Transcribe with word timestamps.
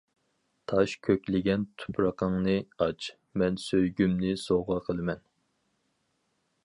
تاش 0.71 0.93
كۆكلىگەن 1.07 1.65
تۇپرىقىڭنى 1.83 2.55
ئاچ، 2.85 3.11
مەن 3.43 3.61
سۆيگۈمنى 3.67 4.33
سوۋغا 4.47 4.79
قىلىمەن. 4.89 5.23